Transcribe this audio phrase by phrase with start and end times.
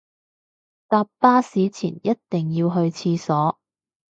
[0.87, 2.75] 搭巴士前一定要去
[3.15, 3.59] 廁所